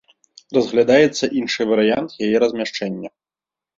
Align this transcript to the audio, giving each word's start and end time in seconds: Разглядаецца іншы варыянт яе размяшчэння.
Разглядаецца 0.55 1.23
іншы 1.41 1.61
варыянт 1.73 2.17
яе 2.29 2.37
размяшчэння. 2.45 3.09